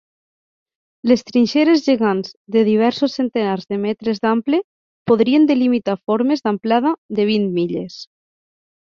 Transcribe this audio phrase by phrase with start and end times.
[1.09, 4.59] Les trinxeres gegants de diversos centenars de metres d'ample
[5.11, 7.99] podrien delimitar formes d'amplada de vint milles.